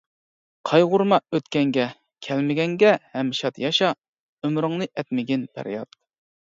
قايغۇرما 0.69 1.19
ئۆتكەنگە، 1.37 1.85
كەلمىگەنگە 2.29 2.95
ھەم 3.19 3.31
شاد 3.43 3.63
ياشا، 3.67 3.95
ئۆمرۈڭنى 4.41 4.91
ئەتمىگىن 4.93 5.49
پەرياد. 5.57 6.05